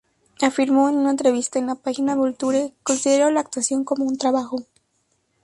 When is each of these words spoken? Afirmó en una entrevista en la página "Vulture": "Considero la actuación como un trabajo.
Afirmó 0.41 0.89
en 0.89 0.95
una 0.95 1.11
entrevista 1.11 1.59
en 1.59 1.67
la 1.67 1.75
página 1.75 2.15
"Vulture": 2.15 2.73
"Considero 2.81 3.29
la 3.29 3.41
actuación 3.41 3.83
como 3.83 4.03
un 4.05 4.17
trabajo. 4.17 4.63